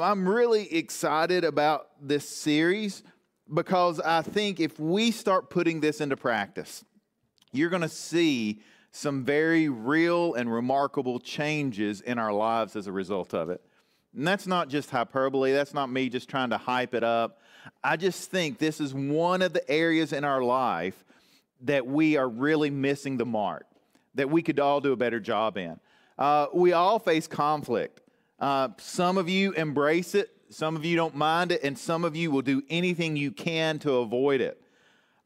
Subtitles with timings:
[0.00, 3.02] I'm really excited about this series
[3.52, 6.84] because I think if we start putting this into practice,
[7.50, 8.60] you're going to see
[8.92, 13.60] some very real and remarkable changes in our lives as a result of it.
[14.14, 17.40] And that's not just hyperbole, that's not me just trying to hype it up.
[17.82, 21.04] I just think this is one of the areas in our life
[21.62, 23.66] that we are really missing the mark,
[24.14, 25.80] that we could all do a better job in.
[26.16, 28.00] Uh, we all face conflict.
[28.38, 32.14] Uh, some of you embrace it, some of you don't mind it, and some of
[32.14, 34.62] you will do anything you can to avoid it.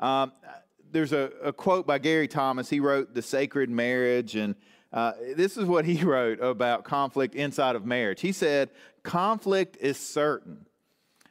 [0.00, 0.32] Um,
[0.90, 2.68] there's a, a, quote by Gary Thomas.
[2.68, 4.54] He wrote The Sacred Marriage, and
[4.92, 8.20] uh, this is what he wrote about conflict inside of marriage.
[8.20, 8.70] He said,
[9.02, 10.66] Conflict is certain.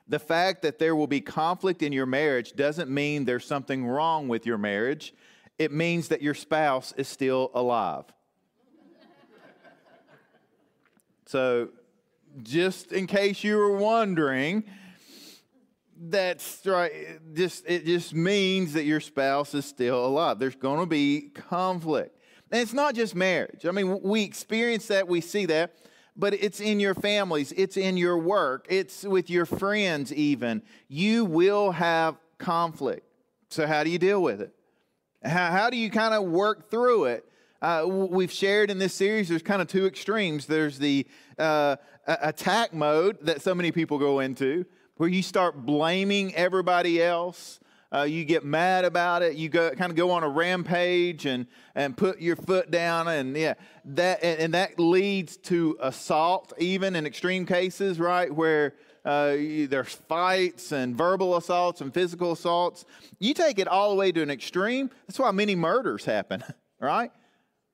[0.08, 4.27] The fact that there will be conflict in your marriage doesn't mean there's something wrong
[4.27, 5.13] with your marriage,
[5.58, 8.05] it means that your spouse is still alive.
[11.31, 11.70] So,
[12.44, 14.66] just in case you were wondering,
[15.95, 16.91] that's right.
[17.34, 20.39] Just it just means that your spouse is still alive.
[20.39, 22.19] There's going to be conflict,
[22.52, 23.66] and it's not just marriage.
[23.66, 25.78] I mean, we experience that, we see that,
[26.17, 30.11] but it's in your families, it's in your work, it's with your friends.
[30.11, 33.08] Even you will have conflict.
[33.47, 34.53] So, how do you deal with it?
[35.23, 37.25] How, how do you kind of work through it?
[37.62, 40.48] Uh, we've shared in this series, there's kind of two extremes.
[40.48, 41.06] There's the
[41.38, 41.76] uh,
[42.08, 44.66] attack mode that so many people go into,
[44.98, 47.59] where you start blaming everybody else.
[47.94, 49.36] Uh, you get mad about it.
[49.36, 51.45] You go kind of go on a rampage and
[51.76, 53.53] and put your foot down, and yeah,
[53.86, 58.73] that and, and that leads to assault, even in extreme cases, right where.
[59.03, 59.36] Uh,
[59.68, 62.86] there's fights and verbal assaults and physical assaults.
[63.18, 64.92] You take it all the way to an extreme.
[65.08, 66.44] That's why many murders happen,
[66.80, 67.12] right?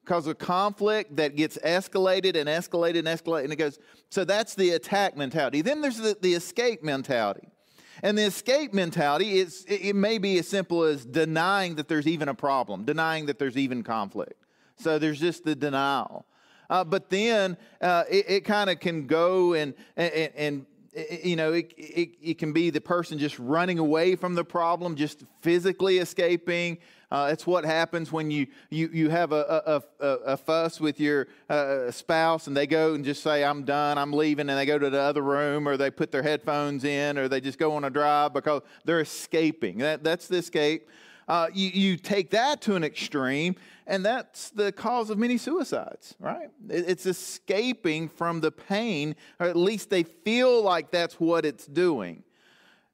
[0.08, 3.44] Because of conflict that gets escalated and escalated and escalated.
[3.44, 3.78] And it goes,
[4.10, 5.62] so that's the attack mentality.
[5.62, 7.50] Then there's the, the escape mentality.
[8.02, 12.30] And the escape mentality is it may be as simple as denying that there's even
[12.30, 14.46] a problem, denying that there's even conflict.
[14.78, 16.26] So there's just the denial.
[16.70, 20.66] Uh, but then uh, it, it kind of can go and, and, and
[21.22, 24.96] you know, it, it, it, can be the person just running away from the problem,
[24.96, 26.78] just physically escaping.
[27.10, 31.00] Uh, it's what happens when you, you, you have a, a, a, a fuss with
[31.00, 34.66] your uh, spouse and they go and just say, I'm done, I'm leaving, and they
[34.66, 37.76] go to the other room or they put their headphones in or they just go
[37.76, 39.78] on a drive because they're escaping.
[39.78, 40.90] That, that's the escape.
[41.30, 46.16] Uh, you, you take that to an extreme, and that's the cause of many suicides,
[46.20, 46.50] right?
[46.70, 52.24] It's escaping from the pain, or at least they feel like that's what it's doing.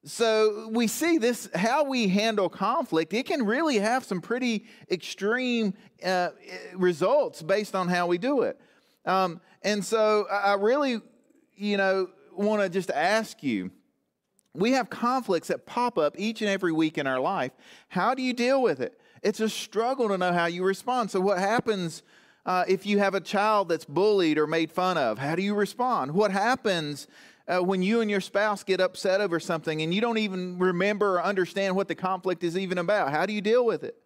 [0.05, 5.73] So we see this, how we handle conflict, it can really have some pretty extreme
[6.05, 6.29] uh,
[6.75, 8.59] results based on how we do it.
[9.05, 10.99] Um, and so I really,
[11.55, 13.71] you know, want to just ask you
[14.55, 17.51] we have conflicts that pop up each and every week in our life.
[17.89, 18.99] How do you deal with it?
[19.23, 21.09] It's a struggle to know how you respond.
[21.09, 22.03] So, what happens
[22.45, 25.17] uh, if you have a child that's bullied or made fun of?
[25.17, 26.13] How do you respond?
[26.13, 27.07] What happens
[27.47, 31.15] uh, when you and your spouse get upset over something and you don't even remember
[31.15, 33.11] or understand what the conflict is even about?
[33.11, 33.97] How do you deal with it?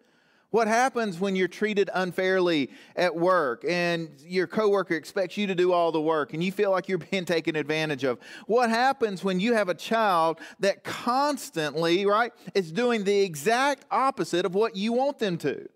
[0.50, 5.72] What happens when you're treated unfairly at work and your coworker expects you to do
[5.72, 8.18] all the work and you feel like you're being taken advantage of?
[8.46, 14.46] What happens when you have a child that constantly, right, is doing the exact opposite
[14.46, 15.68] of what you want them to?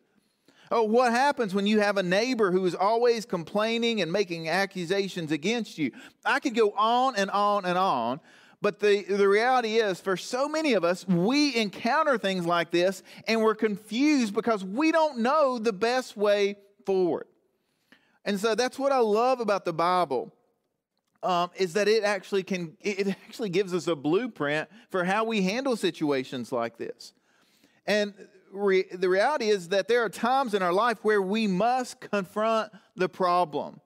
[0.74, 5.30] Oh, what happens when you have a neighbor who is always complaining and making accusations
[5.30, 5.92] against you?
[6.24, 8.20] I could go on and on and on.
[8.62, 13.02] But the, the reality is, for so many of us, we encounter things like this
[13.28, 16.56] and we're confused because we don't know the best way
[16.86, 17.26] forward.
[18.24, 20.32] And so that's what I love about the Bible.
[21.22, 25.42] Um, is that it actually can it actually gives us a blueprint for how we
[25.42, 27.12] handle situations like this
[27.86, 28.12] and
[28.52, 32.70] re- the reality is that there are times in our life where we must confront
[32.94, 33.80] the problem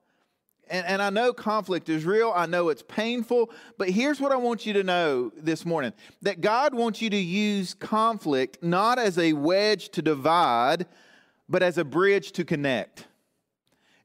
[0.68, 2.32] and, and I know conflict is real.
[2.34, 3.50] I know it's painful.
[3.78, 5.92] But here's what I want you to know this morning
[6.22, 10.86] that God wants you to use conflict not as a wedge to divide,
[11.48, 13.06] but as a bridge to connect.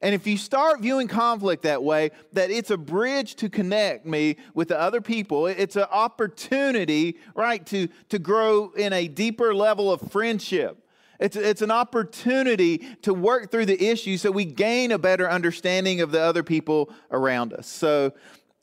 [0.01, 4.37] And if you start viewing conflict that way, that it's a bridge to connect me
[4.53, 9.91] with the other people, it's an opportunity, right, to, to grow in a deeper level
[9.91, 10.77] of friendship.
[11.19, 16.01] It's, it's an opportunity to work through the issue so we gain a better understanding
[16.01, 17.67] of the other people around us.
[17.67, 18.13] So,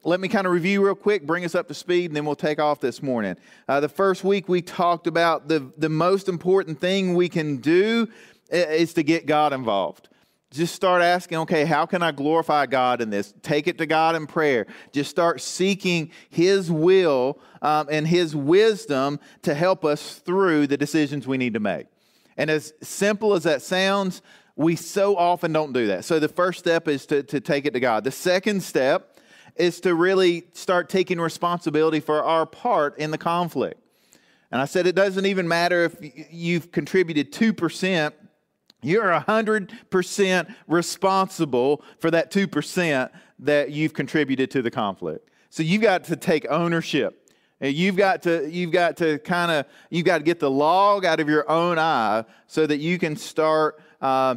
[0.05, 2.37] let me kind of review real quick, bring us up to speed, and then we'll
[2.37, 3.37] take off this morning.
[3.69, 8.08] Uh, the first week we talked about the, the most important thing we can do
[8.49, 10.08] is to get God involved.
[10.50, 13.35] Just start asking, okay, how can I glorify God in this?
[13.43, 14.67] Take it to God in prayer.
[14.93, 21.27] Just start seeking His will um, and His wisdom to help us through the decisions
[21.27, 21.87] we need to make.
[22.39, 24.23] And as simple as that sounds,
[24.56, 26.05] we so often don't do that.
[26.05, 28.05] So the first step is to, to take it to God.
[28.05, 29.19] The second step
[29.55, 33.81] is to really start taking responsibility for our part in the conflict.
[34.50, 35.97] And I said it doesn't even matter if
[36.31, 38.12] you've contributed 2%,
[38.82, 43.10] you're 100% responsible for that 2%
[43.40, 45.28] that you've contributed to the conflict.
[45.50, 47.28] So you've got to take ownership.
[47.60, 51.19] You've got to, you've got to kind of, you've got to get the log out
[51.19, 54.36] of your own eye so that you can start uh,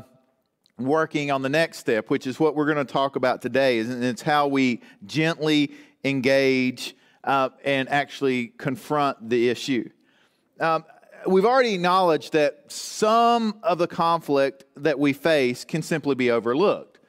[0.79, 3.79] working on the next step, which is what we're going to talk about today.
[3.79, 5.71] And it's how we gently
[6.03, 9.88] engage uh, and actually confront the issue.
[10.59, 10.83] Um,
[11.27, 17.00] we've already acknowledged that some of the conflict that we face can simply be overlooked.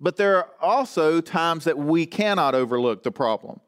[0.00, 3.60] But there are also times that we cannot overlook the problem.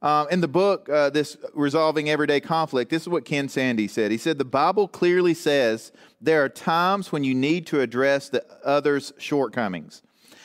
[0.00, 4.10] Um, in the book, uh, this Resolving Everyday Conflict, this is what Ken Sande said.
[4.10, 8.44] He said, The Bible clearly says there are times when you need to address the
[8.64, 10.02] other's shortcomings.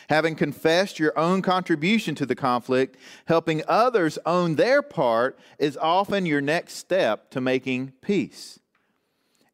[0.10, 6.26] Having confessed your own contribution to the conflict, helping others own their part is often
[6.26, 8.60] your next step to making peace.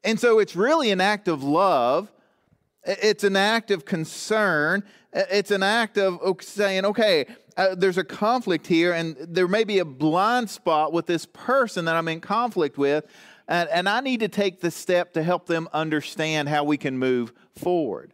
[0.04, 2.12] And so it's really an act of love.
[2.86, 4.84] It's an act of concern.
[5.14, 9.80] It's an act of saying, okay, uh, there's a conflict here, and there may be
[9.80, 13.06] a blind spot with this person that I'm in conflict with,
[13.48, 16.98] and, and I need to take the step to help them understand how we can
[16.98, 18.12] move forward.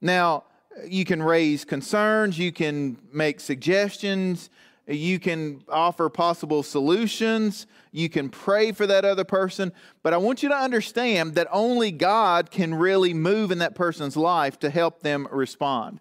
[0.00, 0.44] Now,
[0.86, 4.50] you can raise concerns, you can make suggestions,
[4.86, 9.72] you can offer possible solutions, you can pray for that other person,
[10.02, 14.16] but I want you to understand that only God can really move in that person's
[14.16, 16.00] life to help them respond.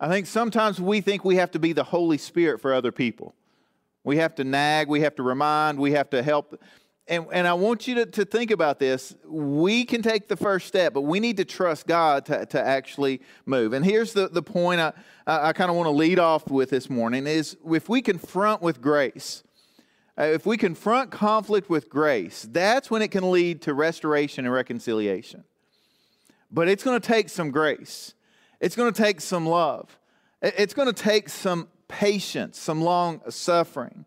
[0.00, 3.34] I think sometimes we think we have to be the Holy Spirit for other people.
[4.02, 6.60] We have to nag, we have to remind, we have to help.
[7.10, 9.16] And, and I want you to, to think about this.
[9.26, 13.20] We can take the first step, but we need to trust God to, to actually
[13.44, 13.72] move.
[13.72, 14.92] And here's the, the point I,
[15.26, 18.80] I kind of want to lead off with this morning is if we confront with
[18.80, 19.42] grace,
[20.16, 24.54] uh, if we confront conflict with grace, that's when it can lead to restoration and
[24.54, 25.42] reconciliation.
[26.48, 28.14] But it's going to take some grace.
[28.60, 29.98] It's going to take some love.
[30.40, 34.04] It's going to take some patience, some long suffering.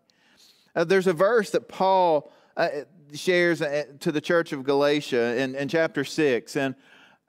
[0.74, 2.68] Uh, there's a verse that Paul uh,
[3.14, 6.56] shares uh, to the church of Galatia in, in chapter 6.
[6.56, 6.74] And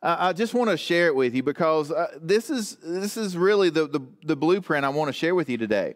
[0.01, 3.71] I just want to share it with you because uh, this, is, this is really
[3.71, 5.95] the, the, the, blueprint I want to share with you today.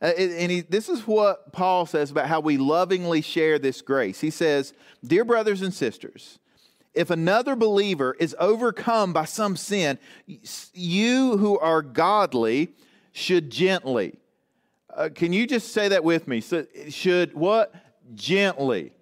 [0.00, 4.20] Uh, and he, this is what Paul says about how we lovingly share this grace.
[4.20, 4.72] He says,
[5.04, 6.38] Dear brothers and sisters,
[6.94, 9.98] if another believer is overcome by some sin,
[10.72, 12.70] you who are godly
[13.12, 14.14] should gently.
[14.94, 16.40] Uh, can you just say that with me?
[16.40, 17.74] So, should what?
[18.14, 18.92] Gently.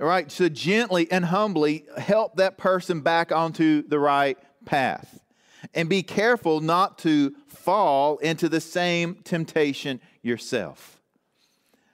[0.00, 5.20] All right, so gently and humbly help that person back onto the right path.
[5.74, 11.00] And be careful not to fall into the same temptation yourself.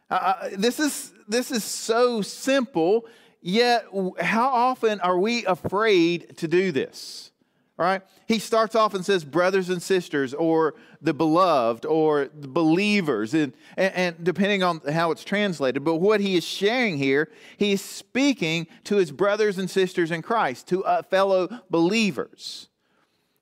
[0.08, 3.06] Uh, this, is, this is so simple
[3.48, 3.86] Yet,
[4.18, 7.30] how often are we afraid to do this?
[7.78, 8.00] Right?
[8.26, 13.52] He starts off and says, brothers and sisters, or the beloved, or the believers, and,
[13.76, 15.84] and, and depending on how it's translated.
[15.84, 20.68] But what he is sharing here, he's speaking to his brothers and sisters in Christ,
[20.68, 22.68] to uh, fellow believers.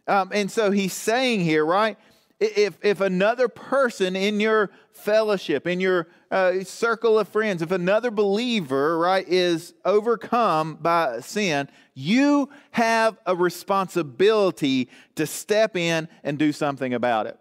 [0.08, 1.96] Um, and so he's saying here, right?
[2.44, 8.10] If, if another person in your fellowship, in your uh, circle of friends, if another
[8.10, 16.52] believer, right, is overcome by sin, you have a responsibility to step in and do
[16.52, 17.38] something about it.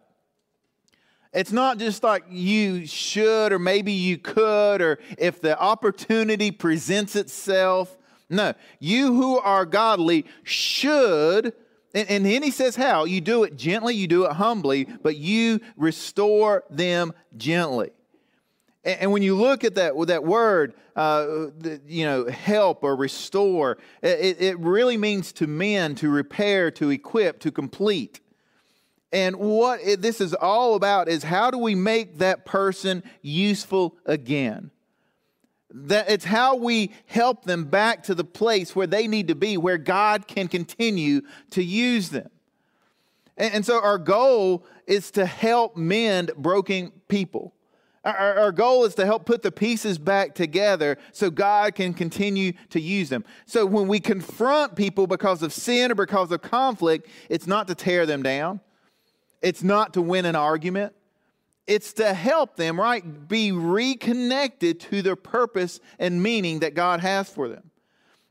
[1.33, 7.15] It's not just like you should or maybe you could or if the opportunity presents
[7.15, 7.98] itself.
[8.29, 11.53] No, you who are godly should
[11.93, 13.05] and, and then he says how?
[13.05, 17.91] You do it gently, you do it humbly, but you restore them gently.
[18.85, 21.47] And, when you look at that, that word, uh,
[21.88, 27.39] you know, help or restore, it, it really means to mend, to repair, to equip,
[27.41, 28.19] to complete.
[29.13, 34.71] And what this is all about is how do we make that person useful again?
[35.74, 39.58] That it's how we help them back to the place where they need to be,
[39.58, 42.30] where God can continue to use them.
[43.38, 47.53] And, and so our goal is to help mend broken people.
[48.06, 52.51] Our, our, goal is to help put the pieces back together so God can continue
[52.72, 53.24] to use them.
[53.46, 57.75] So when we confront people because of sin or because of conflict, it's not to
[57.75, 58.60] tear them down,
[59.42, 60.94] it's not to win an argument.
[61.65, 67.29] It's to help them, right, be reconnected to the purpose and meaning that God has
[67.29, 67.72] for them.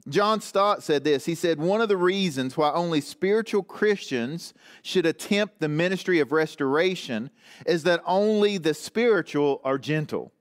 [0.09, 1.25] John Stott said this.
[1.25, 6.33] He said, One of the reasons why only spiritual Christians should attempt the ministry of
[6.33, 7.31] restoration
[7.67, 10.33] is that only the spiritual are gentle.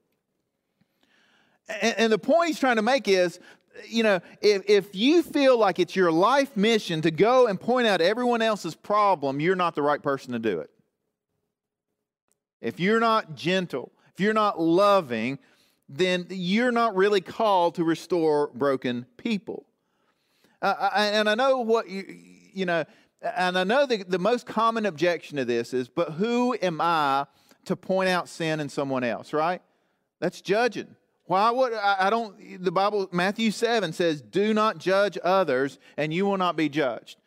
[1.81, 3.39] And, and the point he's trying to make is,
[3.87, 7.87] you know, if, if you feel like it's your life mission to go and point
[7.87, 10.71] out everyone else's problem, you're not the right person to do it.
[12.61, 15.39] If you're not gentle, if you're not loving,
[15.89, 19.65] then you're not really called to restore broken people.
[20.61, 22.05] Uh, and I know what you,
[22.53, 22.85] you know,
[23.21, 27.25] and I know the, the most common objection to this is, but who am I
[27.65, 29.61] to point out sin in someone else, right?
[30.19, 30.95] That's judging.
[31.25, 36.13] Why would I, I don't, the Bible, Matthew 7 says, do not judge others and
[36.13, 37.17] you will not be judged.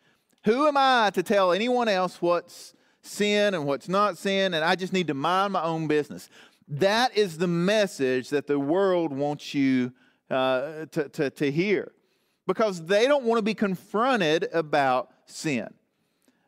[0.45, 2.73] Who am I to tell anyone else what's
[3.05, 6.29] sin and what's not sin, and I just need to mind my own business?
[6.67, 9.93] That is the message that the world wants you
[10.29, 11.91] uh, to, to, to hear
[12.47, 15.67] because they don't want to be confronted about sin.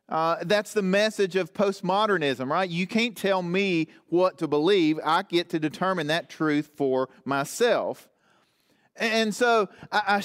[0.10, 2.70] Uh, that's the message of postmodernism, right?
[2.70, 5.00] You can't tell me what to believe.
[5.04, 8.08] I get to determine that truth for myself.
[8.96, 10.24] And so I,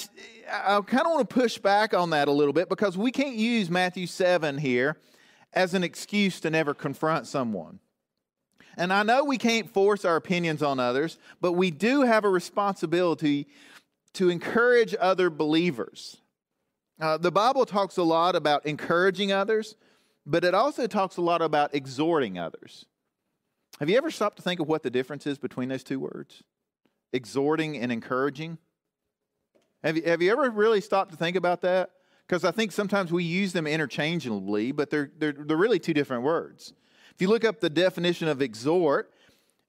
[0.49, 3.11] I, I kind of want to push back on that a little bit because we
[3.11, 4.97] can't use Matthew 7 here
[5.53, 7.79] as an excuse to never confront someone.
[8.75, 12.29] And I know we can't force our opinions on others, but we do have a
[12.29, 13.47] responsibility
[14.13, 16.17] to encourage other believers.
[16.99, 19.75] Uh, the Bible talks a lot about encouraging others,
[20.25, 22.85] but it also talks a lot about exhorting others.
[23.79, 26.43] Have you ever stopped to think of what the difference is between those two words?
[27.11, 28.57] Exhorting and encouraging?
[29.83, 31.91] Have you, have you ever really stopped to think about that?
[32.27, 36.23] Because I think sometimes we use them interchangeably, but they're, they're, they're really two different
[36.23, 36.73] words.
[37.13, 39.11] If you look up the definition of exhort,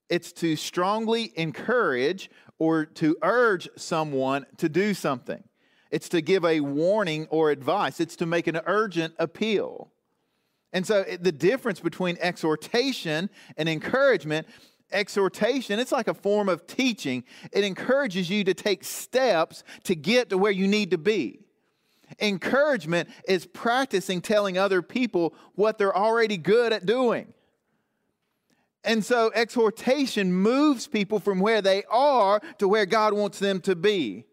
[0.09, 5.43] it's to strongly encourage or to urge someone to do something.
[5.91, 8.01] It's to give a warning or advice.
[8.01, 9.93] It's to make an urgent appeal.
[10.73, 14.49] And so the difference between exhortation and encouragement,
[14.91, 17.25] exhortation, it's like a form of teaching.
[17.53, 21.44] It encourages you to take steps to get to where you need to be.
[22.21, 27.33] Encouragement is practicing telling other people what they're already good at doing.
[28.85, 33.75] And so exhortation moves people from where they are to where God wants them to
[33.75, 34.27] be.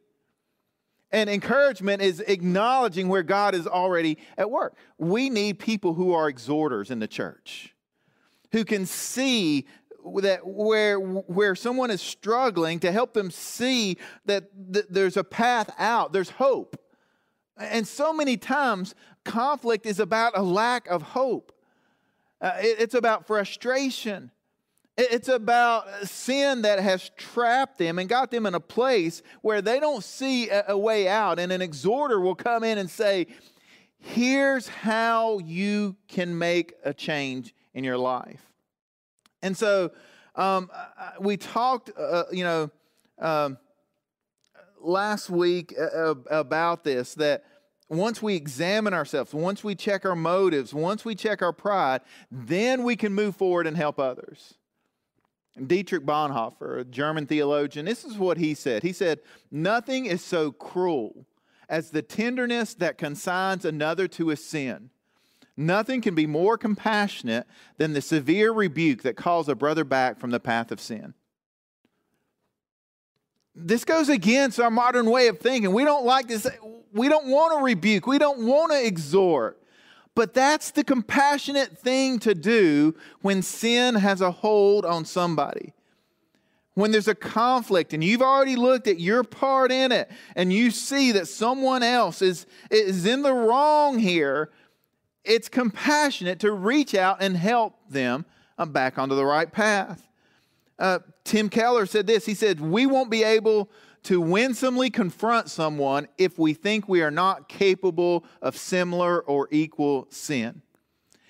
[1.12, 4.76] And encouragement is acknowledging where God is already at work.
[4.98, 7.74] We need people who are exhorters in the church,
[8.52, 9.68] who can see
[10.22, 15.70] that where, where someone is struggling to help them see that th- there's a path
[15.78, 16.78] out, there's hope.
[17.58, 21.52] And so many times, conflict is about a lack of hope,
[22.40, 24.32] uh, it, it's about frustration.
[24.98, 29.80] It's about sin that has trapped them and got them in a place where they
[29.80, 31.40] don't see a way out.
[31.40, 33.28] And an exhorter will come in and say,
[34.00, 38.42] Here's how you can make a change in your life.
[39.42, 39.92] And so
[40.36, 40.70] um,
[41.20, 42.72] we talked, uh, you know,
[43.20, 43.58] um,
[44.82, 47.44] last week uh, about this that
[47.90, 52.84] once we examine ourselves, once we check our motives, once we check our pride, then
[52.84, 54.56] we can move forward and help others.
[55.68, 58.84] Dietrich Bonhoeffer, a German theologian, this is what he said.
[58.84, 59.20] He said,
[59.52, 61.26] Nothing is so cruel
[61.68, 64.90] as the tenderness that consigns another to a sin.
[65.58, 67.46] Nothing can be more compassionate
[67.78, 71.14] than the severe rebuke that calls a brother back from the path of sin.
[73.54, 75.74] This goes against our modern way of thinking.
[75.74, 76.48] We don't like this.
[76.94, 78.08] We don't want to rebuke.
[78.08, 79.62] We don't want to exhort.
[80.16, 85.74] But that's the compassionate thing to do when sin has a hold on somebody.
[86.74, 90.72] When there's a conflict and you've already looked at your part in it and you
[90.72, 94.52] see that someone else is, is in the wrong here,
[95.24, 98.26] it's compassionate to reach out and help them
[98.58, 100.08] uh, back onto the right path.
[100.82, 103.70] Uh, Tim Keller said this He said, We won't be able
[104.04, 110.08] to winsomely confront someone if we think we are not capable of similar or equal
[110.10, 110.64] sin.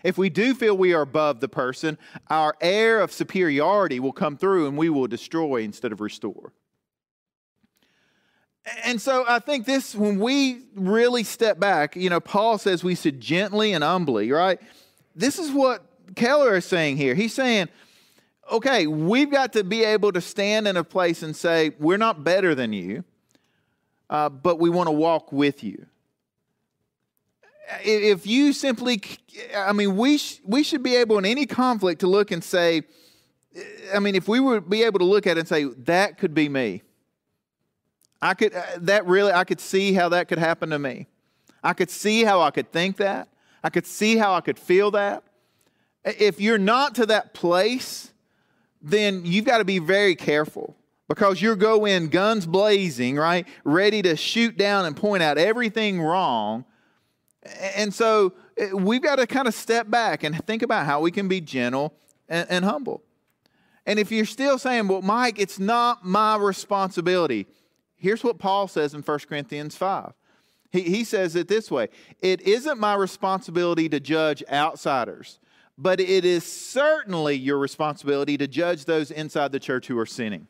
[0.05, 1.97] If we do feel we are above the person,
[2.29, 6.53] our air of superiority will come through and we will destroy instead of restore.
[8.85, 12.95] And so I think this, when we really step back, you know, Paul says we
[12.95, 14.61] should gently and humbly, right?
[15.13, 15.83] This is what
[16.15, 17.15] Keller is saying here.
[17.15, 17.67] He's saying,
[18.51, 22.23] okay, we've got to be able to stand in a place and say, we're not
[22.23, 23.03] better than you,
[24.09, 25.85] uh, but we want to walk with you.
[27.83, 29.01] If you simply,
[29.55, 32.83] I mean, we, sh- we should be able in any conflict to look and say,
[33.93, 36.33] I mean, if we would be able to look at it and say, that could
[36.33, 36.81] be me.
[38.21, 41.07] I could, uh, that really, I could see how that could happen to me.
[41.63, 43.29] I could see how I could think that.
[43.63, 45.23] I could see how I could feel that.
[46.03, 48.11] If you're not to that place,
[48.81, 50.75] then you've got to be very careful
[51.07, 53.47] because you're going guns blazing, right?
[53.63, 56.65] Ready to shoot down and point out everything wrong.
[57.75, 61.11] And so eh, we've got to kind of step back and think about how we
[61.11, 61.93] can be gentle
[62.29, 63.03] and, and humble.
[63.85, 67.47] And if you're still saying, well, Mike, it's not my responsibility,
[67.97, 70.13] here's what Paul says in 1 Corinthians 5.
[70.71, 75.39] He, he says it this way It isn't my responsibility to judge outsiders,
[75.77, 80.47] but it is certainly your responsibility to judge those inside the church who are sinning.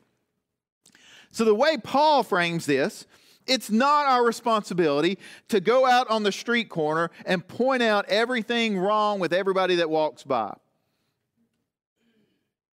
[1.32, 3.06] So, the way Paul frames this,
[3.48, 8.78] it's not our responsibility to go out on the street corner and point out everything
[8.78, 10.54] wrong with everybody that walks by.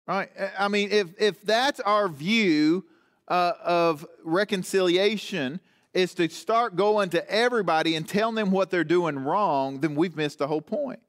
[0.06, 0.30] Right?
[0.58, 2.86] I mean, if, if that's our view
[3.28, 5.60] uh, of reconciliation,
[5.96, 10.14] is to start going to everybody and telling them what they're doing wrong, then we've
[10.14, 11.00] missed the whole point.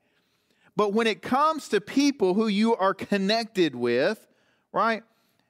[0.78, 4.28] But when it comes to people who you are connected with,
[4.72, 5.02] right?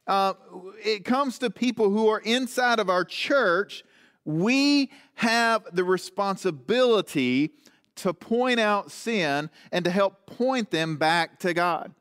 [0.07, 0.36] Uh,
[0.81, 3.84] it comes to people who are inside of our church,
[4.24, 7.51] we have the responsibility
[7.98, 11.93] to point out sin and to help point them back to God.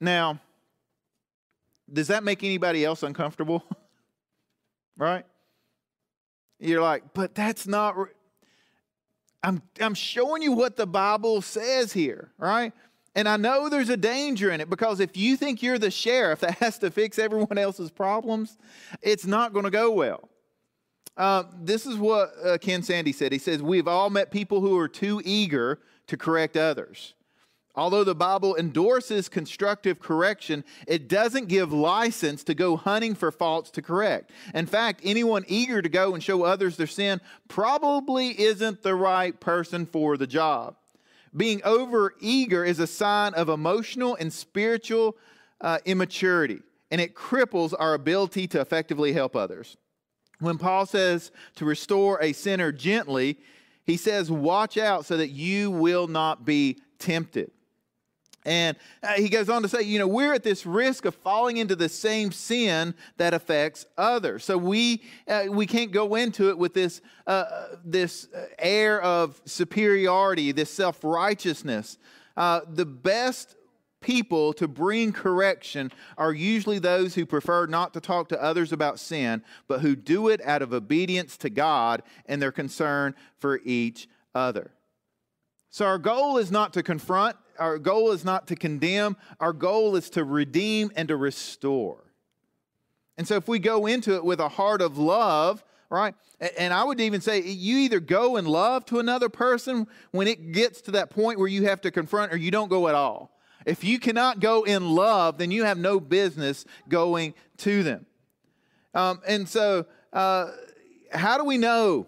[0.00, 0.38] Now,
[1.92, 3.64] does that make anybody else uncomfortable?
[4.96, 5.24] right?
[6.60, 7.98] You're like, but that's not.
[7.98, 8.10] Re-
[9.42, 12.72] I'm, I'm showing you what the Bible says here, right?
[13.14, 16.40] And I know there's a danger in it because if you think you're the sheriff
[16.40, 18.56] that has to fix everyone else's problems,
[19.02, 20.28] it's not going to go well.
[21.16, 23.32] Uh, this is what uh, Ken Sande said.
[23.32, 27.14] He says, We've all met people who are too eager to correct others.
[27.74, 33.70] Although the Bible endorses constructive correction, it doesn't give license to go hunting for faults
[33.70, 34.30] to correct.
[34.52, 39.38] In fact, anyone eager to go and show others their sin probably isn't the right
[39.40, 40.76] person for the job.
[41.34, 45.16] Being over eager is a sign of emotional and spiritual
[45.62, 49.78] uh, immaturity, and it cripples our ability to effectively help others.
[50.40, 53.38] When Paul says to restore a sinner gently,
[53.84, 57.50] he says, Watch out so that you will not be tempted.
[58.44, 61.58] And uh, he goes on to say, you know, we're at this risk of falling
[61.58, 64.44] into the same sin that affects others.
[64.44, 67.44] So we uh, we can't go into it with this uh,
[67.84, 68.28] this
[68.58, 71.98] air of superiority, this self righteousness.
[72.36, 73.54] Uh, the best
[74.00, 78.98] people to bring correction are usually those who prefer not to talk to others about
[78.98, 84.08] sin, but who do it out of obedience to God and their concern for each
[84.34, 84.72] other.
[85.70, 89.96] So our goal is not to confront our goal is not to condemn, our goal
[89.96, 92.04] is to redeem and to restore.
[93.16, 96.14] And so if we go into it with a heart of love, right?
[96.58, 100.52] And I would even say you either go in love to another person when it
[100.52, 103.30] gets to that point where you have to confront, or you don't go at all.
[103.66, 108.06] If you cannot go in love, then you have no business going to them.
[108.94, 110.50] Um, and so, uh,
[111.12, 112.06] how do we know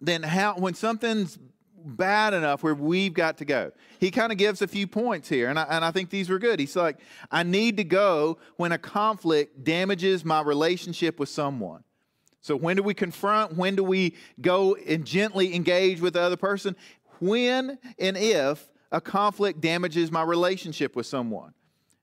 [0.00, 1.38] then how when something's
[1.86, 3.72] bad enough where we've got to go.
[3.98, 6.38] He kind of gives a few points here, and I, and I think these were
[6.38, 6.58] good.
[6.60, 6.98] He's like,
[7.30, 11.84] I need to go when a conflict damages my relationship with someone.
[12.40, 13.56] So, when do we confront?
[13.56, 16.76] When do we go and gently engage with the other person?
[17.18, 21.54] When and if a conflict damages my relationship with someone.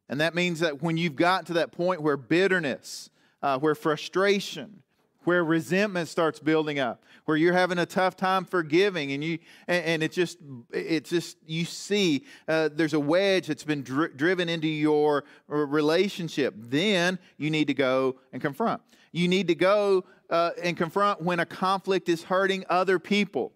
[0.09, 3.09] And that means that when you've got to that point where bitterness,
[3.41, 4.82] uh, where frustration,
[5.25, 9.85] where resentment starts building up, where you're having a tough time forgiving, and you and,
[9.85, 10.37] and it just
[10.71, 16.53] it's just you see uh, there's a wedge that's been dri- driven into your relationship.
[16.57, 18.81] Then you need to go and confront.
[19.11, 23.53] You need to go uh, and confront when a conflict is hurting other people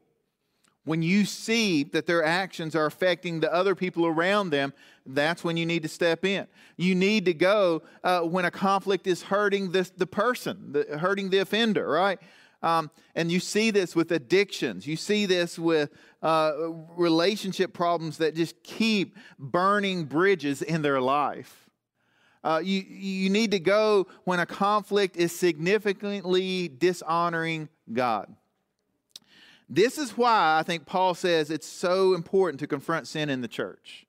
[0.88, 4.74] when you see that their actions are affecting the other people around them,
[5.08, 6.48] that's when you need to step in.
[6.76, 11.30] You need to go uh, when a conflict is hurting the, the person, the, hurting
[11.30, 12.20] the offender, right?
[12.64, 14.88] Um, and you see this with addictions.
[14.88, 15.92] You see this with
[16.22, 16.54] uh,
[16.96, 21.70] relationship problems that just keep burning bridges in their life.
[22.44, 28.34] Uh, you, you need to go when a conflict is significantly dishonoring God.
[29.70, 33.48] This is why I think Paul says it's so important to confront sin in the
[33.48, 34.07] church.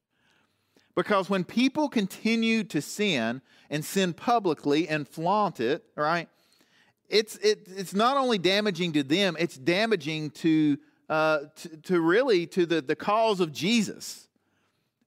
[0.99, 6.29] Because when people continue to sin and sin publicly and flaunt it, right?
[7.09, 10.77] It's, it, it's not only damaging to them, it's damaging to,
[11.09, 14.27] uh, to, to really to the, the cause of Jesus.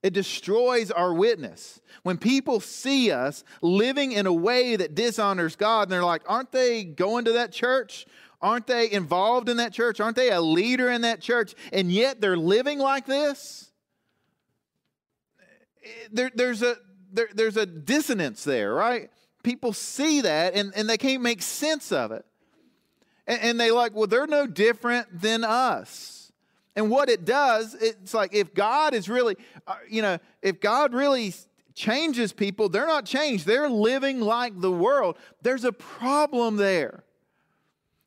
[0.01, 1.81] It destroys our witness.
[2.03, 6.53] When people see us living in a way that dishonors God, and they're like, aren't
[6.53, 8.05] they going to that church?
[8.41, 9.99] Aren't they involved in that church?
[9.99, 11.53] Aren't they a leader in that church?
[11.73, 13.70] And yet they're living like this?
[16.11, 16.75] There, there's, a,
[17.11, 19.09] there, there's a dissonance there, right?
[19.43, 22.25] People see that and, and they can't make sense of it.
[23.27, 26.31] And, and they like, well, they're no different than us.
[26.75, 29.35] And what it does, it's like if God is really,
[29.67, 31.33] uh, you know, if God really
[31.73, 33.45] changes people, they're not changed.
[33.45, 35.17] They're living like the world.
[35.41, 37.03] There's a problem there.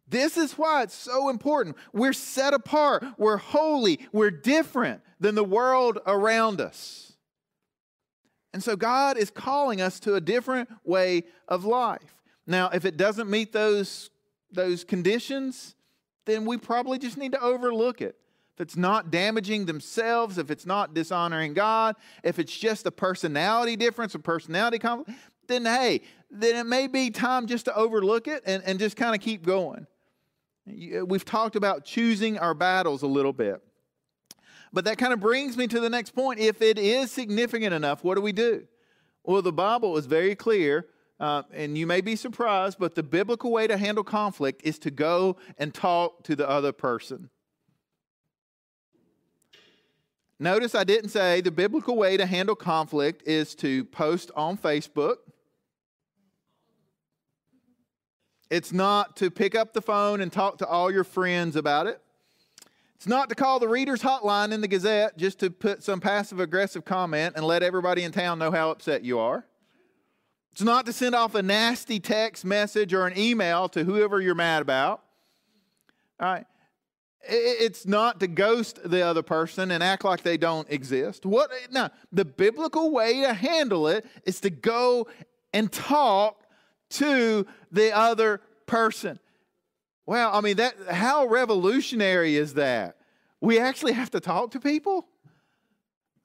[0.08, 1.76] This is why it's so important.
[1.92, 7.03] We're set apart, we're holy, we're different than the world around us.
[8.54, 12.14] And so God is calling us to a different way of life.
[12.46, 14.10] Now, if it doesn't meet those,
[14.52, 15.74] those conditions,
[16.24, 18.14] then we probably just need to overlook it.
[18.54, 23.74] If it's not damaging themselves, if it's not dishonoring God, if it's just a personality
[23.74, 28.44] difference, a personality conflict, then hey, then it may be time just to overlook it
[28.46, 29.84] and, and just kind of keep going.
[30.64, 33.60] We've talked about choosing our battles a little bit.
[34.74, 36.40] But that kind of brings me to the next point.
[36.40, 38.66] If it is significant enough, what do we do?
[39.22, 40.86] Well, the Bible is very clear,
[41.18, 44.90] uh, and you may be surprised, but the biblical way to handle conflict is to
[44.90, 47.30] go and talk to the other person.
[50.38, 55.18] Notice I didn't say the biblical way to handle conflict is to post on Facebook
[58.54, 62.00] It's not to pick up the phone and talk to all your friends about it.
[62.96, 66.40] It's not to call the reader's hotline in the Gazette just to put some passive
[66.40, 69.44] aggressive comment and let everybody in town know how upset you are.
[70.52, 74.36] It's not to send off a nasty text message or an email to whoever you're
[74.36, 75.02] mad about.
[76.20, 76.46] All right.
[77.26, 81.26] It's not to ghost the other person and act like they don't exist.
[81.26, 81.90] What now?
[82.12, 85.08] The biblical way to handle it is to go
[85.52, 86.44] and talk
[86.90, 89.18] to the other person.
[90.06, 92.96] Well, I mean that how revolutionary is that?
[93.40, 95.06] We actually have to talk to people?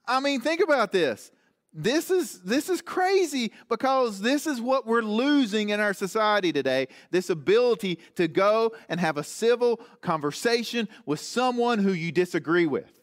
[0.06, 1.30] I mean, think about this.
[1.72, 6.88] This is this is crazy because this is what we're losing in our society today.
[7.12, 13.00] This ability to go and have a civil conversation with someone who you disagree with.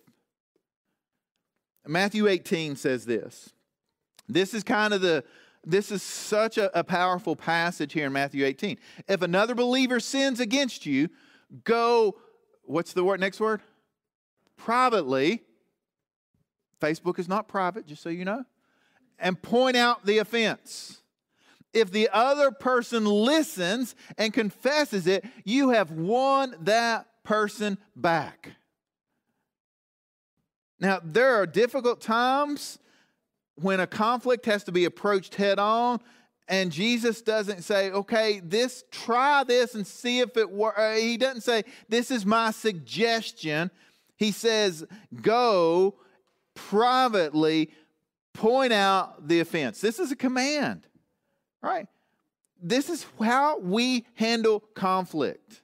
[1.85, 3.53] Matthew 18 says this.
[4.27, 5.23] This is kind of the
[5.67, 8.77] this is such a, a powerful passage here in Matthew 18.
[9.07, 11.09] If another believer sins against you,
[11.63, 12.17] go,
[12.63, 13.61] what's the word, next word?
[14.55, 15.43] Privately.
[16.79, 18.45] Facebook is not private, just so you know.
[19.19, 21.01] And point out the offense.
[21.73, 28.51] If the other person listens and confesses it, you have won that person back.
[30.79, 32.79] Now, there are difficult times
[33.59, 35.99] when a conflict has to be approached head on,
[36.47, 40.79] and Jesus doesn't say, okay, this, try this and see if it works.
[40.79, 43.69] Uh, he doesn't say, this is my suggestion.
[44.15, 44.85] He says,
[45.21, 45.95] go
[46.53, 47.71] privately
[48.33, 49.81] point out the offense.
[49.81, 50.87] This is a command,
[51.61, 51.87] right?
[52.61, 55.61] This is how we handle conflict.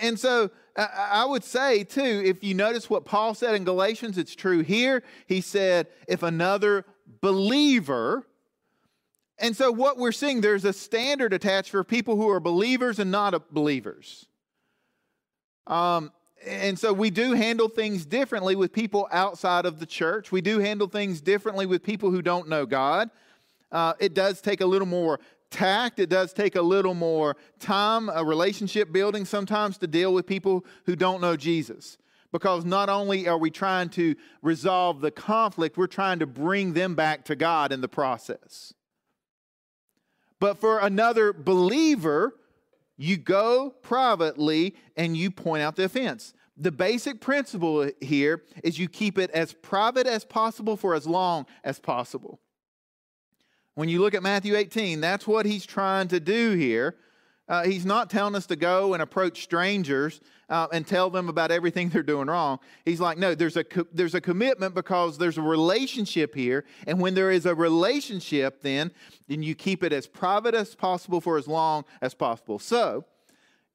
[0.00, 4.34] And so I would say, too, if you notice what Paul said in Galatians, it's
[4.34, 5.04] true here.
[5.26, 6.84] He said, if another
[7.20, 8.26] believer,
[9.38, 13.10] and so what we're seeing, there's a standard attached for people who are believers and
[13.10, 14.26] not believers.
[15.66, 16.12] Um,
[16.44, 20.32] and so we do handle things differently with people outside of the church.
[20.32, 23.10] We do handle things differently with people who don't know God.
[23.72, 25.18] Uh, it does take a little more
[25.54, 26.00] tact.
[26.00, 30.64] It does take a little more time, a relationship building sometimes to deal with people
[30.84, 31.96] who don't know Jesus.
[32.32, 36.96] Because not only are we trying to resolve the conflict, we're trying to bring them
[36.96, 38.74] back to God in the process.
[40.40, 42.34] But for another believer,
[42.96, 46.34] you go privately and you point out the offense.
[46.56, 51.46] The basic principle here is you keep it as private as possible for as long
[51.62, 52.40] as possible.
[53.74, 56.96] When you look at Matthew 18, that's what he's trying to do here.
[57.46, 61.50] Uh, he's not telling us to go and approach strangers uh, and tell them about
[61.50, 62.58] everything they're doing wrong.
[62.84, 66.64] He's like, no, there's a, co- there's a commitment because there's a relationship here.
[66.86, 68.92] And when there is a relationship, then,
[69.28, 72.58] then you keep it as private as possible for as long as possible.
[72.58, 73.04] So,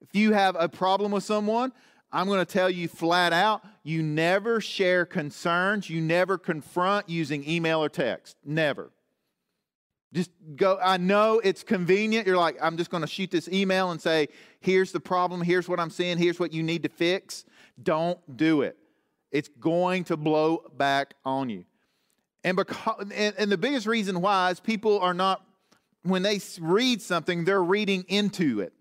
[0.02, 1.74] if you have a problem with someone,
[2.12, 7.48] I'm going to tell you flat out you never share concerns, you never confront using
[7.48, 8.38] email or text.
[8.46, 8.92] Never.
[10.12, 10.80] Just go.
[10.82, 12.26] I know it's convenient.
[12.26, 15.70] You're like, I'm just going to shoot this email and say, here's the problem, here's
[15.70, 17.46] what I'm seeing, here's what you need to fix.
[17.82, 18.78] Don't do it.
[19.32, 21.66] It's going to blow back on you.
[22.44, 25.44] And, because, and, and the biggest reason why is people are not,
[26.04, 28.74] when they read something, they're reading into it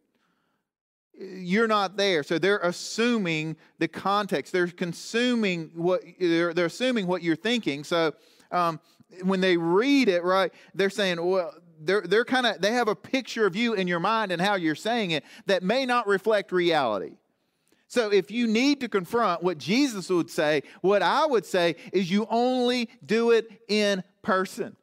[1.21, 7.23] you're not there so they're assuming the context they're consuming what they're, they're assuming what
[7.23, 8.15] you're thinking so
[8.53, 8.79] um,
[9.23, 12.95] when they read it, right, they're saying, well, they're, they're kind of, they have a
[12.95, 16.53] picture of you in your mind and how you're saying it that may not reflect
[16.53, 17.17] reality.
[17.87, 22.11] So if you need to confront what Jesus would say, what I would say is
[22.11, 24.77] you only do it in person.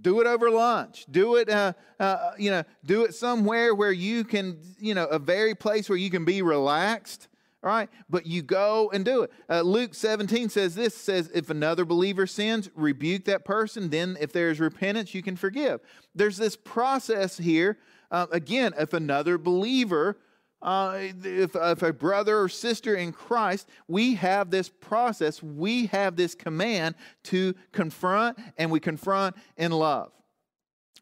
[0.00, 1.04] Do it over lunch.
[1.10, 5.18] Do it, uh, uh, you know, do it somewhere where you can, you know, a
[5.18, 7.28] very place where you can be relaxed
[7.62, 7.88] right?
[8.08, 9.32] But you go and do it.
[9.48, 13.90] Uh, Luke 17 says this says, if another believer sins, rebuke that person.
[13.90, 15.80] Then, if there's repentance, you can forgive.
[16.14, 17.78] There's this process here.
[18.10, 20.18] Uh, again, if another believer,
[20.62, 26.16] uh, if, if a brother or sister in Christ, we have this process, we have
[26.16, 26.94] this command
[27.24, 30.12] to confront, and we confront in love.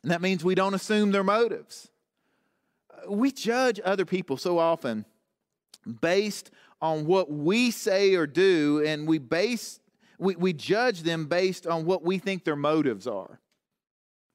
[0.03, 1.91] And that means we don't assume their motives.
[2.91, 5.05] Uh, we judge other people so often
[6.01, 9.81] based on what we say or do, and we base
[10.19, 13.41] we, we judge them based on what we think their motives are.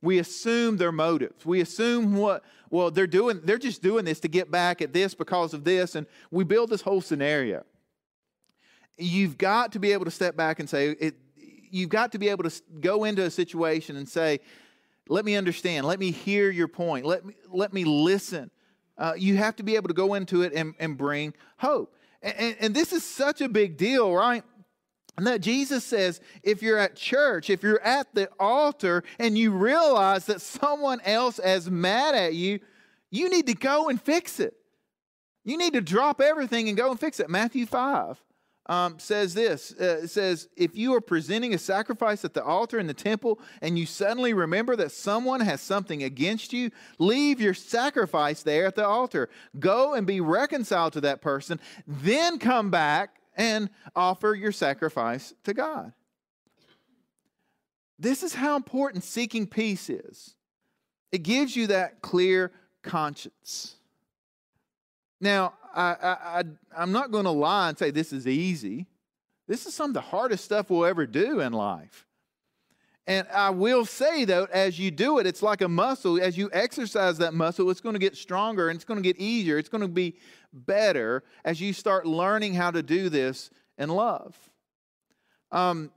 [0.01, 1.45] We assume their motives.
[1.45, 5.13] We assume what, well, they're doing, they're just doing this to get back at this
[5.13, 7.63] because of this, and we build this whole scenario.
[8.97, 12.29] You've got to be able to step back and say, it, you've got to be
[12.29, 14.39] able to go into a situation and say,
[15.09, 18.51] let me understand, let me hear your point, let me, let me listen.
[18.97, 21.95] Uh, you have to be able to go into it and, and bring hope.
[22.21, 24.43] And, and, and this is such a big deal, right?
[25.17, 29.51] And that Jesus says if you're at church, if you're at the altar and you
[29.51, 32.59] realize that someone else is mad at you,
[33.11, 34.55] you need to go and fix it.
[35.45, 37.29] You need to drop everything and go and fix it.
[37.29, 38.19] Matthew 5
[38.67, 42.79] um, says this uh, it says, If you are presenting a sacrifice at the altar
[42.79, 47.53] in the temple and you suddenly remember that someone has something against you, leave your
[47.53, 49.29] sacrifice there at the altar.
[49.59, 55.53] Go and be reconciled to that person, then come back and offer your sacrifice to
[55.53, 55.93] God.
[57.99, 60.35] This is how important seeking peace is.
[61.11, 63.75] It gives you that clear conscience.
[65.23, 66.43] Now, I,
[66.75, 68.87] I, am not going to lie and say this is easy.
[69.47, 72.05] This is some of the hardest stuff we'll ever do in life.
[73.07, 76.21] And I will say, though, as you do it, it's like a muscle.
[76.21, 79.17] As you exercise that muscle, it's going to get stronger and it's going to get
[79.17, 79.57] easier.
[79.57, 80.15] It's going to be
[80.51, 84.37] better as you start learning how to do this in love.
[85.53, 85.89] Um,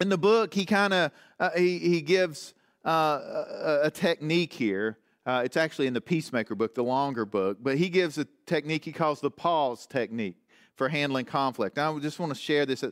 [0.00, 4.98] in the book, he kind of uh, he, he gives uh, a, a technique here
[5.30, 8.84] uh, it's actually in the Peacemaker book, the longer book, but he gives a technique
[8.84, 10.36] he calls the pause technique
[10.74, 11.78] for handling conflict.
[11.78, 12.82] I just want to share this,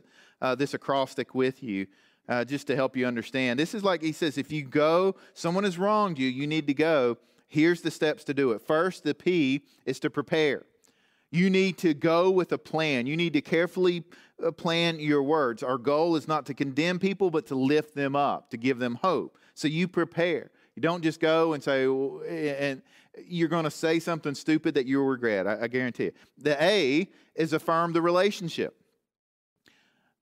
[0.41, 1.87] uh, this acrostic with you
[2.29, 3.59] uh, just to help you understand.
[3.59, 6.73] This is like he says if you go, someone has wronged you, you need to
[6.73, 7.17] go.
[7.49, 8.61] Here's the steps to do it.
[8.61, 10.63] First, the P is to prepare.
[11.31, 13.05] You need to go with a plan.
[13.05, 14.05] You need to carefully
[14.41, 15.61] uh, plan your words.
[15.61, 18.95] Our goal is not to condemn people, but to lift them up, to give them
[18.95, 19.37] hope.
[19.55, 20.51] So you prepare.
[20.79, 22.81] You don't just go and say, and
[23.27, 25.45] you're going to say something stupid that you'll regret.
[25.45, 26.15] I, I guarantee it.
[26.37, 28.77] The A is affirm the relationship.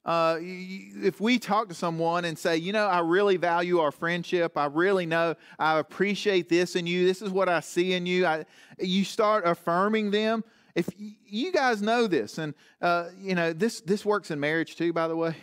[0.04, 4.58] Uh, if we talk to someone and say, you know, I really value our friendship,
[4.58, 8.26] I really know I appreciate this in you, this is what I see in you,
[8.26, 8.46] I,
[8.80, 10.43] you start affirming them.
[10.74, 14.91] If you guys know this, and uh, you know this, this works in marriage too,
[14.91, 15.36] by the way.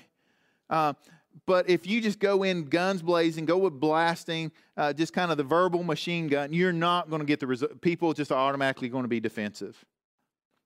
[0.69, 0.95] Uh,
[1.47, 5.37] but if you just go in guns blazing, go with blasting, uh, just kind of
[5.37, 7.81] the verbal machine gun, you're not going to get the result.
[7.81, 9.85] People just are automatically going to be defensive.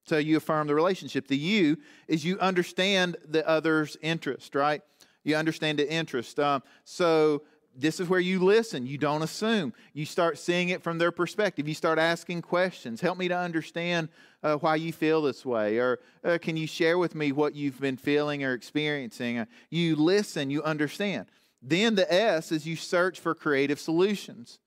[0.07, 1.29] So you affirm the relationship.
[1.29, 4.83] The you is you understand the other's interest, right?
[5.25, 6.39] You understand the interest.
[6.39, 7.43] Um, so
[7.79, 8.87] this is where you listen.
[8.87, 9.73] You don't assume.
[9.93, 11.69] You start seeing it from their perspective.
[11.69, 13.01] You start asking questions.
[13.01, 14.09] Help me to understand
[14.43, 15.79] uh, why you feel this way.
[15.79, 19.39] Or uh, can you share with me what you've been feeling or experiencing?
[19.39, 21.27] Uh, you listen, you understand.
[21.63, 24.59] Then the S is you search for creative solutions.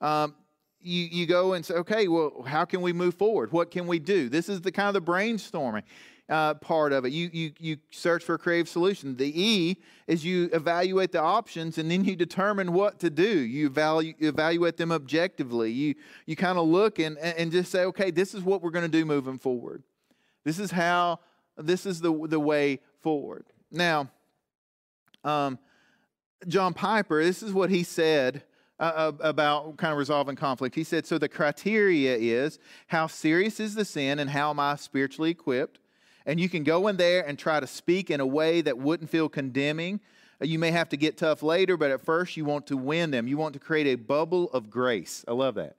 [0.00, 0.34] Um,
[0.80, 3.50] you, you go and say, okay, well, how can we move forward?
[3.50, 4.28] What can we do?
[4.28, 5.82] This is the kind of the brainstorming
[6.28, 7.12] uh, part of it.
[7.12, 9.16] You, you, you search for a creative solution.
[9.16, 13.26] The E is you evaluate the options and then you determine what to do.
[13.26, 15.72] You value, evaluate them objectively.
[15.72, 15.94] You,
[16.26, 18.90] you kind of look and, and just say, okay, this is what we're going to
[18.90, 19.82] do moving forward.
[20.44, 21.20] This is how,
[21.56, 23.46] this is the, the way forward.
[23.70, 24.10] Now,
[25.24, 25.58] um,
[26.46, 28.42] John Piper, this is what he said
[28.78, 30.74] uh, about kind of resolving conflict.
[30.74, 34.76] He said, So the criteria is how serious is the sin and how am I
[34.76, 35.80] spiritually equipped?
[36.28, 39.08] And you can go in there and try to speak in a way that wouldn't
[39.08, 39.98] feel condemning.
[40.42, 43.10] Uh, you may have to get tough later, but at first you want to win
[43.10, 43.26] them.
[43.26, 45.24] You want to create a bubble of grace.
[45.26, 45.76] I love that.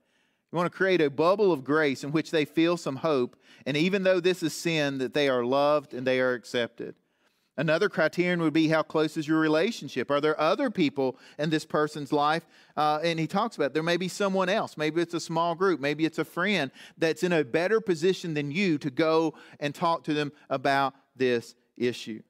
[0.51, 3.39] You want to create a bubble of grace in which they feel some hope.
[3.67, 6.95] And even though this is sin, that they are loved and they are accepted.
[7.59, 10.09] Another criterion would be how close is your relationship?
[10.09, 12.47] Are there other people in this person's life?
[12.77, 14.77] Uh, and he talks about there may be someone else.
[14.77, 15.81] Maybe it's a small group.
[15.81, 20.05] Maybe it's a friend that's in a better position than you to go and talk
[20.05, 22.21] to them about this issue.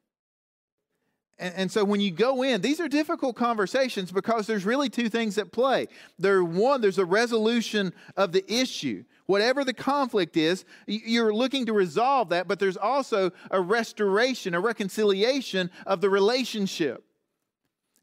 [1.40, 5.10] And, and so when you go in, these are difficult conversations because there's really two
[5.10, 5.88] things at play.
[6.18, 11.72] There, one, there's a resolution of the issue whatever the conflict is, you're looking to
[11.72, 17.04] resolve that, but there's also a restoration, a reconciliation of the relationship.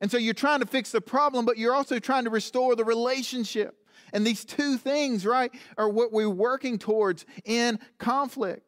[0.01, 2.85] And so you're trying to fix the problem, but you're also trying to restore the
[2.85, 3.75] relationship.
[4.13, 8.63] And these two things, right, are what we're working towards in conflict.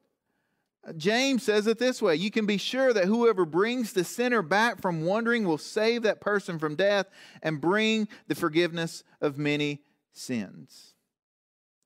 [0.97, 4.81] James says it this way You can be sure that whoever brings the sinner back
[4.81, 7.07] from wandering will save that person from death
[7.43, 10.95] and bring the forgiveness of many sins.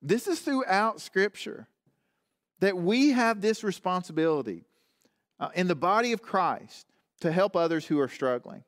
[0.01, 1.69] This is throughout Scripture
[2.61, 4.65] that we have this responsibility
[5.41, 6.87] uh, in the body of Christ
[7.21, 8.65] to help others who are struggling.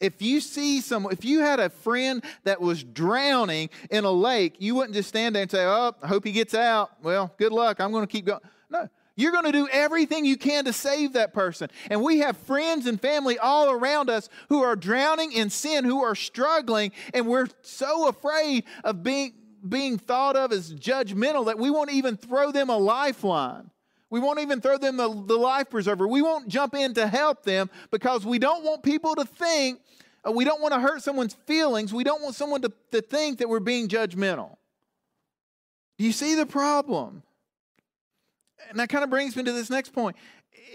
[0.00, 4.56] If you see someone, if you had a friend that was drowning in a lake,
[4.58, 6.90] you wouldn't just stand there and say, Oh, I hope he gets out.
[7.02, 7.80] Well, good luck.
[7.80, 8.40] I'm going to keep going.
[8.68, 11.70] No, you're going to do everything you can to save that person.
[11.90, 16.02] And we have friends and family all around us who are drowning in sin, who
[16.02, 19.34] are struggling, and we're so afraid of being
[19.68, 23.70] being thought of as judgmental that we won't even throw them a lifeline.
[24.10, 26.06] We won't even throw them the, the life preserver.
[26.06, 29.80] We won't jump in to help them because we don't want people to think,
[30.26, 31.94] uh, we don't want to hurt someone's feelings.
[31.94, 34.56] We don't want someone to, to think that we're being judgmental.
[35.96, 37.22] Do you see the problem?
[38.72, 40.16] And that kind of brings me to this next point.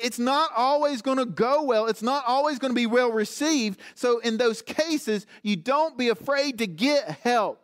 [0.02, 1.88] It's not always going to go well.
[1.88, 3.80] It's not always going to be well received.
[3.96, 7.62] So, in those cases, you don't be afraid to get help.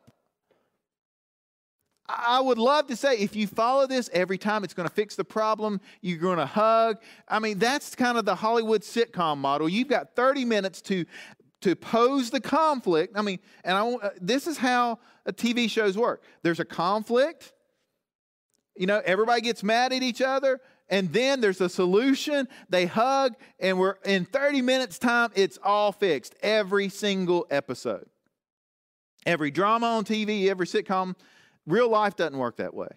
[2.10, 5.16] I would love to say if you follow this every time, it's going to fix
[5.16, 5.80] the problem.
[6.02, 6.98] You're going to hug.
[7.28, 9.70] I mean, that's kind of the Hollywood sitcom model.
[9.70, 11.06] You've got 30 minutes to
[11.62, 13.14] to pose the conflict.
[13.16, 16.22] I mean, and I, uh, this is how TV shows work.
[16.42, 17.54] There's a conflict.
[18.76, 20.60] You know, everybody gets mad at each other,
[20.90, 22.48] and then there's a solution.
[22.70, 25.32] They hug, and we're in 30 minutes time.
[25.36, 26.36] It's all fixed.
[26.42, 28.08] Every single episode,
[29.26, 31.16] every drama on TV, every sitcom
[31.66, 32.90] Real life doesn't work that way.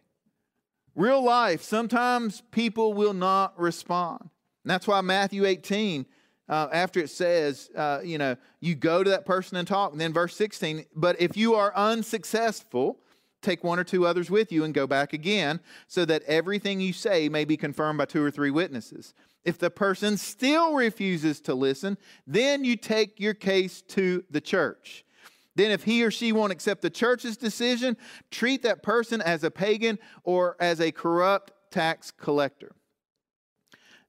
[0.94, 4.20] Real life, sometimes people will not respond.
[4.22, 6.06] And that's why Matthew 18,
[6.48, 9.92] uh, after it says, uh, you know, you go to that person and talk.
[9.92, 12.98] And then verse 16, but if you are unsuccessful,
[13.46, 16.92] take one or two others with you and go back again, so that everything you
[16.92, 19.14] say may be confirmed by two or three witnesses.
[19.44, 25.04] If the person still refuses to listen, then you take your case to the church.
[25.54, 27.96] Then, if he or she won't accept the church's decision,
[28.30, 32.72] treat that person as a pagan or as a corrupt tax collector.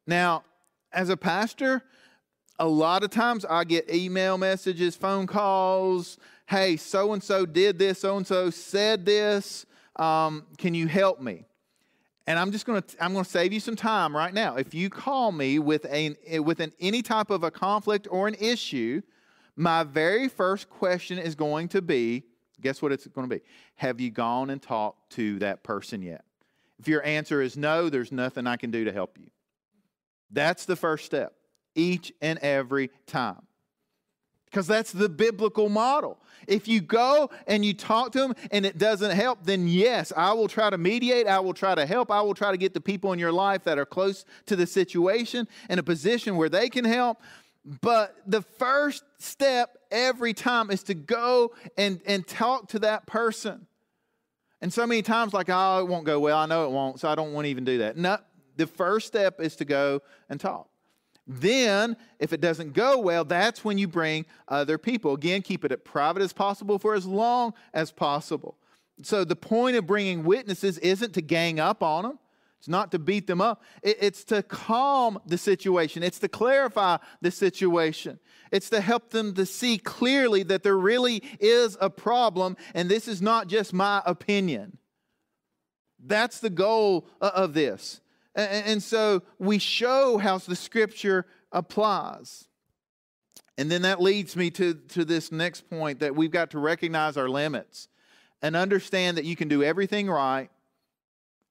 [0.05, 0.43] Now,
[0.91, 1.83] as a pastor,
[2.59, 6.17] a lot of times I get email messages, phone calls.
[6.47, 9.65] Hey, so and so did this, so and so said this.
[9.97, 11.45] Um, can you help me?
[12.25, 14.55] And I'm just going to I'm going to save you some time right now.
[14.55, 18.35] If you call me with a with an, any type of a conflict or an
[18.39, 19.01] issue,
[19.55, 22.23] my very first question is going to be
[22.61, 23.41] guess what it's going to be?
[23.75, 26.23] Have you gone and talked to that person yet?
[26.79, 29.29] If your answer is no, there's nothing I can do to help you.
[30.31, 31.33] That's the first step,
[31.75, 33.46] each and every time.
[34.49, 36.17] Because that's the biblical model.
[36.47, 40.31] If you go and you talk to them and it doesn't help, then yes, I
[40.33, 41.27] will try to mediate.
[41.27, 42.09] I will try to help.
[42.09, 44.65] I will try to get the people in your life that are close to the
[44.65, 47.21] situation in a position where they can help.
[47.81, 53.67] But the first step every time is to go and, and talk to that person.
[54.61, 56.37] And so many times, like, oh, it won't go well.
[56.37, 57.97] I know it won't, so I don't want to even do that.
[57.97, 58.17] No,
[58.55, 60.69] the first step is to go and talk.
[61.27, 65.13] Then, if it doesn't go well, that's when you bring other people.
[65.13, 68.57] Again, keep it as private as possible for as long as possible.
[69.03, 72.19] So, the point of bringing witnesses isn't to gang up on them,
[72.59, 77.31] it's not to beat them up, it's to calm the situation, it's to clarify the
[77.31, 78.19] situation.
[78.51, 83.07] It's to help them to see clearly that there really is a problem and this
[83.07, 84.77] is not just my opinion.
[85.99, 87.99] That's the goal uh, of this.
[88.37, 92.47] And, so we show how the scripture applies.
[93.57, 97.17] And then that leads me to, to this next point that we've got to recognize
[97.17, 97.87] our limits
[98.43, 100.51] and understand that you can do everything right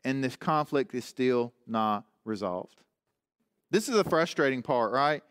[0.04, 2.80] and this conflict is still not resolved.
[3.72, 5.24] This is a frustrating part, right?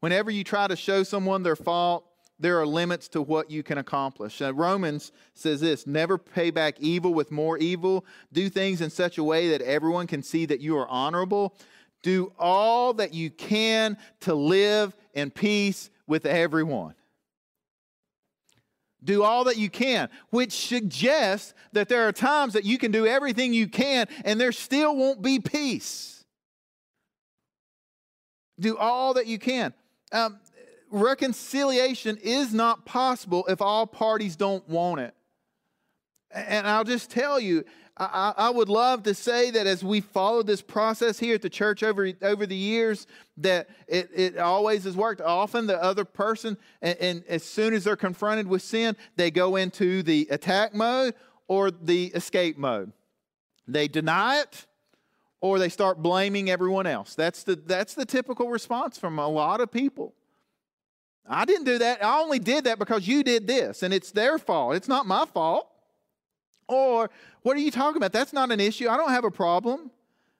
[0.00, 2.04] Whenever you try to show someone their fault,
[2.42, 4.40] there are limits to what you can accomplish.
[4.40, 8.04] Now, Romans says this never pay back evil with more evil.
[8.32, 11.54] Do things in such a way that everyone can see that you are honorable.
[12.02, 16.94] Do all that you can to live in peace with everyone.
[19.04, 23.06] Do all that you can, which suggests that there are times that you can do
[23.06, 26.24] everything you can and there still won't be peace.
[28.58, 29.74] Do all that you can.
[30.10, 30.40] Um,
[30.92, 35.14] reconciliation is not possible if all parties don't want it.
[36.30, 37.64] And I'll just tell you,
[37.96, 41.50] I, I, would love to say that as we followed this process here at the
[41.50, 45.20] church over, over the years, that it, it always has worked.
[45.20, 49.56] Often the other person, and, and as soon as they're confronted with sin, they go
[49.56, 51.14] into the attack mode
[51.48, 52.92] or the escape mode.
[53.68, 54.66] They deny it
[55.42, 57.14] or they start blaming everyone else.
[57.14, 60.14] That's the, that's the typical response from a lot of people.
[61.28, 62.04] I didn't do that.
[62.04, 64.74] I only did that because you did this, and it's their fault.
[64.74, 65.68] It's not my fault.
[66.68, 67.10] Or,
[67.42, 68.12] what are you talking about?
[68.12, 68.88] That's not an issue.
[68.88, 69.90] I don't have a problem.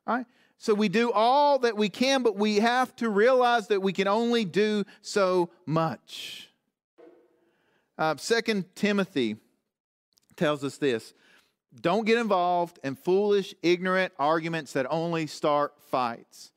[0.06, 0.26] All right?
[0.58, 4.06] So we do all that we can, but we have to realize that we can
[4.06, 6.50] only do so much.
[7.98, 9.36] Uh, Second Timothy
[10.36, 11.14] tells us this
[11.80, 16.51] don't get involved in foolish, ignorant arguments that only start fights.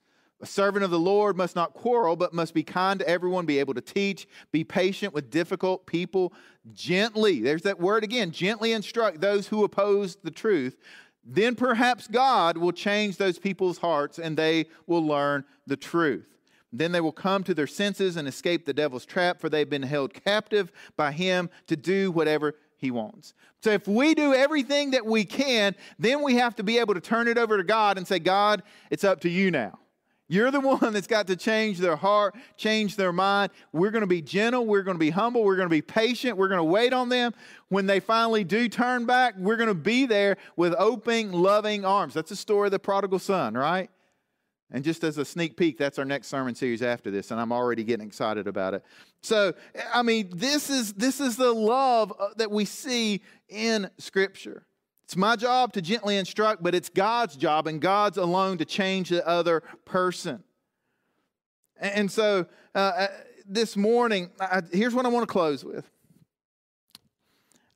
[0.45, 3.57] A servant of the Lord must not quarrel, but must be kind to everyone, be
[3.57, 6.33] able to teach, be patient with difficult people,
[6.71, 10.77] gently, there's that word again, gently instruct those who oppose the truth.
[11.23, 16.37] Then perhaps God will change those people's hearts and they will learn the truth.
[16.71, 19.81] Then they will come to their senses and escape the devil's trap, for they've been
[19.81, 23.33] held captive by him to do whatever he wants.
[23.63, 27.01] So if we do everything that we can, then we have to be able to
[27.01, 29.79] turn it over to God and say, God, it's up to you now.
[30.27, 33.51] You're the one that's got to change their heart, change their mind.
[33.71, 34.65] We're going to be gentle.
[34.65, 35.43] We're going to be humble.
[35.43, 36.37] We're going to be patient.
[36.37, 37.33] We're going to wait on them.
[37.69, 42.13] When they finally do turn back, we're going to be there with open, loving arms.
[42.13, 43.89] That's the story of the prodigal son, right?
[44.71, 47.51] And just as a sneak peek, that's our next sermon series after this, and I'm
[47.51, 48.83] already getting excited about it.
[49.21, 49.53] So,
[49.93, 54.65] I mean, this is this is the love uh, that we see in Scripture.
[55.05, 59.09] It's my job to gently instruct, but it's God's job and God's alone to change
[59.09, 60.43] the other person.
[61.79, 63.07] And so uh, uh,
[63.47, 65.87] this morning, I, here's what I want to close with.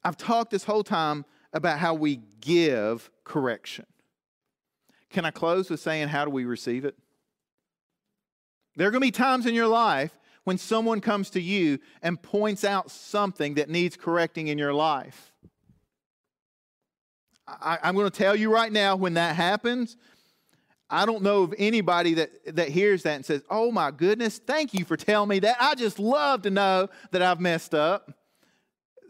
[0.03, 1.23] I've talked this whole time
[1.53, 3.85] about how we give correction.
[5.11, 6.95] Can I close with saying, how do we receive it?
[8.75, 12.19] There are going to be times in your life when someone comes to you and
[12.19, 15.28] points out something that needs correcting in your life.
[17.61, 19.97] I, am going to tell you right now when that happens,
[20.89, 24.73] I don't know of anybody that, that hears that and says, Oh my goodness, thank
[24.73, 25.57] you for telling me that.
[25.59, 28.11] I just love to know that I've messed up.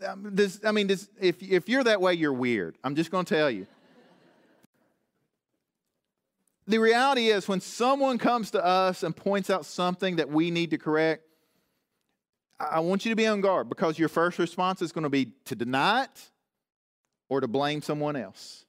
[0.05, 2.77] Um, this, I mean, this, if, if you're that way, you're weird.
[2.83, 3.67] I'm just going to tell you.
[6.67, 10.69] the reality is, when someone comes to us and points out something that we need
[10.69, 11.23] to correct,
[12.59, 15.33] I want you to be on guard because your first response is going to be
[15.45, 16.29] to deny it
[17.29, 18.65] or to blame someone else.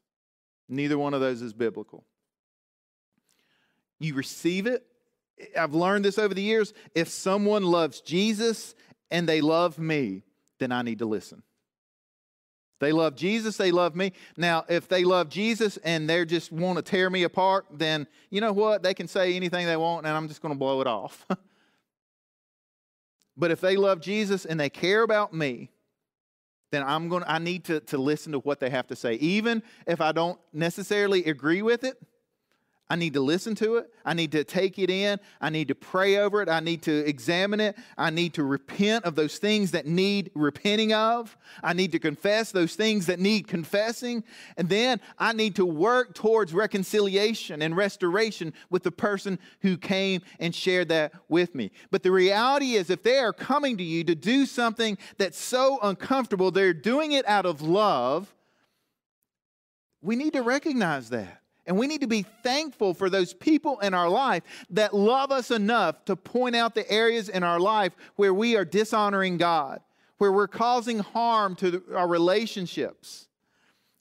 [0.68, 2.04] Neither one of those is biblical.
[3.98, 4.86] You receive it.
[5.58, 6.72] I've learned this over the years.
[6.94, 8.74] If someone loves Jesus
[9.10, 10.22] and they love me,
[10.58, 11.42] then I need to listen.
[12.78, 14.12] They love Jesus, they love me.
[14.38, 18.40] Now, if they love Jesus and they just want to tear me apart, then you
[18.40, 18.82] know what?
[18.82, 21.26] They can say anything they want and I'm just going to blow it off.
[23.36, 25.70] but if they love Jesus and they care about me,
[26.70, 29.14] then I'm going to, I need to, to listen to what they have to say.
[29.14, 31.96] Even if I don't necessarily agree with it,
[32.90, 33.94] I need to listen to it.
[34.04, 35.20] I need to take it in.
[35.40, 36.48] I need to pray over it.
[36.48, 37.76] I need to examine it.
[37.96, 41.38] I need to repent of those things that need repenting of.
[41.62, 44.24] I need to confess those things that need confessing.
[44.56, 50.22] And then I need to work towards reconciliation and restoration with the person who came
[50.40, 51.70] and shared that with me.
[51.92, 55.78] But the reality is, if they are coming to you to do something that's so
[55.80, 58.34] uncomfortable, they're doing it out of love.
[60.02, 61.39] We need to recognize that.
[61.70, 65.52] And we need to be thankful for those people in our life that love us
[65.52, 69.80] enough to point out the areas in our life where we are dishonoring God,
[70.18, 73.28] where we're causing harm to our relationships.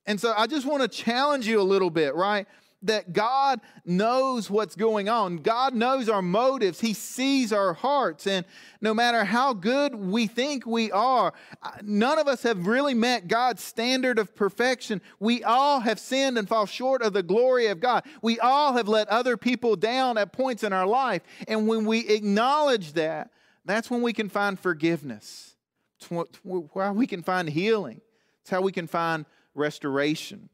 [0.07, 2.47] And so I just want to challenge you a little bit, right?
[2.81, 5.37] That God knows what's going on.
[5.37, 6.79] God knows our motives.
[6.79, 8.25] He sees our hearts.
[8.25, 8.45] And
[8.79, 11.33] no matter how good we think we are,
[11.81, 15.01] none of us have really met God's standard of perfection.
[15.19, 18.05] We all have sinned and fall short of the glory of God.
[18.21, 21.21] We all have let other people down at points in our life.
[21.47, 23.31] And when we acknowledge that,
[23.65, 25.55] that's when we can find forgiveness.
[25.99, 26.09] It's
[26.43, 27.99] we can find healing.
[28.41, 30.49] It's how we can find restoration.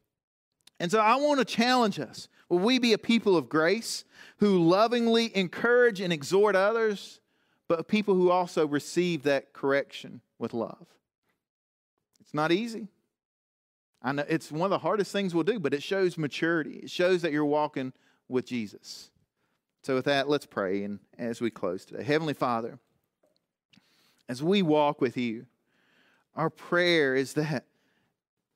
[0.80, 2.28] And so I want to challenge us.
[2.50, 4.04] Will we be a people of grace
[4.38, 7.20] who lovingly encourage and exhort others,
[7.68, 10.86] but people who also receive that correction with love?
[12.20, 12.88] It's not easy.
[14.02, 16.80] I know it's one of the hardest things we'll do, but it shows maturity.
[16.84, 17.94] It shows that you're walking
[18.28, 19.10] with Jesus.
[19.82, 22.04] So, with that, let's pray and as we close today.
[22.04, 22.80] Heavenly Father,
[24.28, 25.46] as we walk with you,
[26.36, 27.66] our prayer is that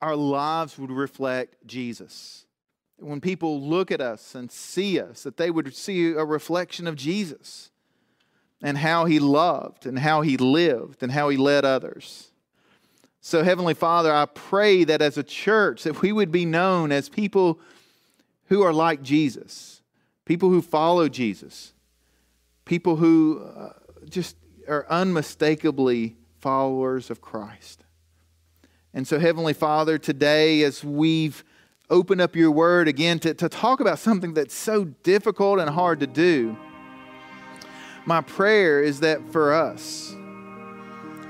[0.01, 2.45] our lives would reflect Jesus.
[2.97, 6.95] When people look at us and see us, that they would see a reflection of
[6.95, 7.71] Jesus
[8.61, 12.31] and how he loved and how he lived and how he led others.
[13.21, 17.09] So heavenly Father, I pray that as a church that we would be known as
[17.09, 17.59] people
[18.45, 19.81] who are like Jesus,
[20.25, 21.73] people who follow Jesus,
[22.65, 23.73] people who uh,
[24.09, 24.35] just
[24.67, 27.83] are unmistakably followers of Christ.
[28.93, 31.43] And so, Heavenly Father, today as we've
[31.91, 35.99] opened up your word again to, to talk about something that's so difficult and hard
[35.99, 36.57] to do,
[38.05, 40.15] my prayer is that for us,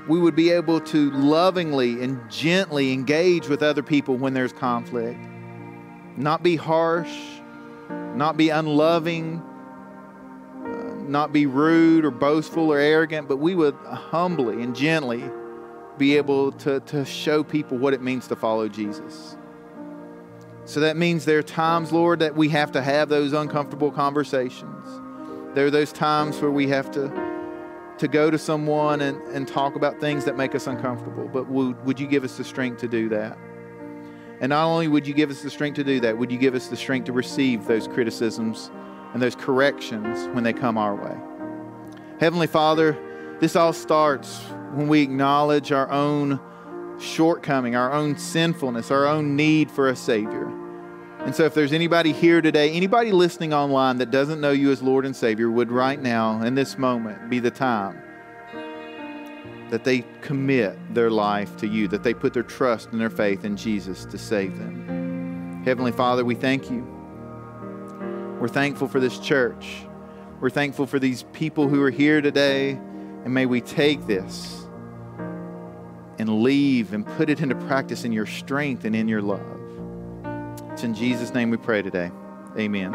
[0.08, 5.20] we would be able to lovingly and gently engage with other people when there's conflict,
[6.16, 7.14] not be harsh,
[8.14, 9.42] not be unloving,
[10.64, 15.22] uh, not be rude or boastful or arrogant, but we would humbly and gently
[16.00, 19.36] be able to, to show people what it means to follow Jesus.
[20.64, 24.86] So that means there are times, Lord, that we have to have those uncomfortable conversations.
[25.54, 27.12] There are those times where we have to,
[27.98, 31.28] to go to someone and, and talk about things that make us uncomfortable.
[31.28, 33.36] But would, would you give us the strength to do that?
[34.40, 36.54] And not only would you give us the strength to do that, would you give
[36.54, 38.70] us the strength to receive those criticisms
[39.12, 41.14] and those corrections when they come our way?
[42.20, 42.96] Heavenly Father,
[43.38, 44.40] this all starts
[44.72, 46.40] when we acknowledge our own
[47.00, 50.48] shortcoming, our own sinfulness, our own need for a Savior.
[51.20, 54.82] And so, if there's anybody here today, anybody listening online that doesn't know you as
[54.82, 58.00] Lord and Savior, would right now, in this moment, be the time
[59.70, 63.44] that they commit their life to you, that they put their trust and their faith
[63.44, 65.62] in Jesus to save them.
[65.64, 66.80] Heavenly Father, we thank you.
[68.40, 69.84] We're thankful for this church.
[70.40, 72.70] We're thankful for these people who are here today.
[72.70, 74.59] And may we take this
[76.20, 79.40] and leave and put it into practice in your strength and in your love.
[80.70, 82.10] It's in Jesus' name we pray today.
[82.58, 82.92] Amen.